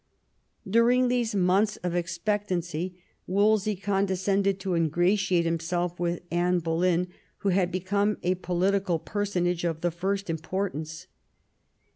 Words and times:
During 0.67 1.09
these 1.09 1.35
months 1.35 1.77
of 1.83 1.93
expectancy 1.93 2.99
Wolsey 3.27 3.75
conde 3.75 4.09
scended 4.09 4.57
to 4.61 4.73
ingratiate 4.73 5.45
himself 5.45 5.99
with 5.99 6.23
Anne 6.31 6.57
Boleyn, 6.57 7.07
who 7.45 7.49
had 7.49 7.71
become 7.71 8.17
a 8.23 8.33
political 8.33 8.97
personage 8.97 9.63
of 9.63 9.81
the 9.81 9.91
first 9.91 10.27
importance. 10.27 11.05